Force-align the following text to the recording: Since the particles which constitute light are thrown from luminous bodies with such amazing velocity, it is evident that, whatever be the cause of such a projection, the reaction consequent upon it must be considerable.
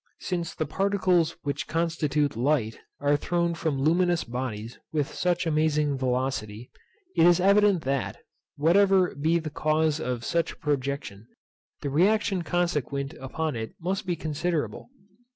Since 0.21 0.55
the 0.55 0.65
particles 0.65 1.37
which 1.43 1.67
constitute 1.67 2.35
light 2.35 2.79
are 2.99 3.15
thrown 3.15 3.53
from 3.53 3.79
luminous 3.79 4.23
bodies 4.23 4.79
with 4.91 5.13
such 5.13 5.45
amazing 5.45 5.95
velocity, 5.95 6.71
it 7.15 7.27
is 7.27 7.39
evident 7.39 7.83
that, 7.83 8.17
whatever 8.55 9.13
be 9.13 9.37
the 9.37 9.51
cause 9.51 9.99
of 9.99 10.25
such 10.25 10.53
a 10.53 10.57
projection, 10.57 11.27
the 11.81 11.91
reaction 11.91 12.41
consequent 12.41 13.13
upon 13.21 13.55
it 13.55 13.75
must 13.79 14.07
be 14.07 14.15
considerable. 14.15 14.89